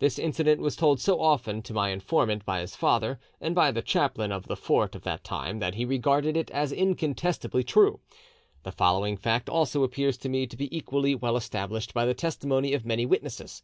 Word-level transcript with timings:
This 0.00 0.18
incident 0.18 0.60
was 0.60 0.76
told 0.76 1.00
so 1.00 1.22
often 1.22 1.62
to 1.62 1.72
my 1.72 1.88
informant 1.92 2.44
by 2.44 2.60
his 2.60 2.76
father 2.76 3.18
and 3.40 3.54
by 3.54 3.70
the 3.70 3.80
chaplain 3.80 4.30
of 4.30 4.46
the 4.46 4.54
fort 4.54 4.94
of 4.94 5.00
that 5.04 5.24
time 5.24 5.60
that 5.60 5.76
he 5.76 5.86
regarded 5.86 6.36
it 6.36 6.50
as 6.50 6.72
incontestably 6.72 7.64
true. 7.64 8.00
The 8.64 8.72
following 8.72 9.16
fact 9.16 9.48
also 9.48 9.82
appears 9.82 10.18
to 10.18 10.28
me 10.28 10.46
to 10.46 10.58
be 10.58 10.76
equally 10.76 11.14
well 11.14 11.38
established 11.38 11.94
by 11.94 12.04
the 12.04 12.12
testimony 12.12 12.74
of 12.74 12.84
many 12.84 13.06
witnesses. 13.06 13.62